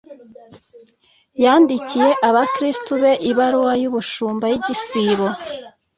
yandikiye 1.43 2.09
Abakristu 2.29 2.91
be 3.01 3.11
ibaruwa 3.29 3.73
y'ubushumba 3.81 4.45
y'igisibo 4.51 5.25